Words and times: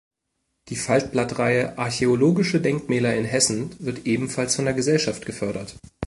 Die 0.69 0.75
Faltblatt-Reihe 0.77 1.77
"Archäologische 1.77 2.59
Denkmäler 2.59 3.13
in 3.15 3.23
Hessen" 3.23 3.75
wird 3.77 4.07
ebenfalls 4.07 4.55
von 4.55 4.65
der 4.65 4.73
Gesellschaft 4.73 5.27
gefördert. 5.27 5.75